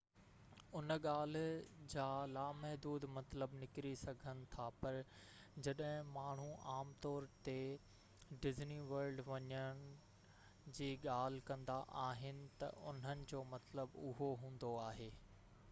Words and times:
ان 0.79 0.91
ڳالهه 1.01 1.81
جا 1.93 2.03
لامحدود 2.37 3.03
مطلب 3.17 3.51
نڪري 3.63 3.89
سگهن 4.03 4.39
ٿا 4.55 4.65
پر 4.85 4.95
جڏهن 5.67 6.09
ماڻهو 6.15 6.47
عام 6.75 6.93
طور 7.07 7.27
تي 7.49 7.55
”ڊزني 8.45 8.77
ورلڊ 8.93 9.23
وڃڻ 9.29 9.85
جي 10.79 10.89
ڳالهه 11.05 11.43
ڪندا 11.51 11.75
آهن 12.07 12.41
ته 12.63 12.73
انهن 12.93 13.25
جو 13.33 13.43
مطلب 13.53 13.95
اهو 14.09 14.31
هوندو 14.45 14.73
آهي 14.87 15.11